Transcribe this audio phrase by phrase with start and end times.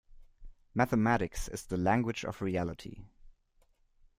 [0.73, 3.03] Mathematics is the language of reality.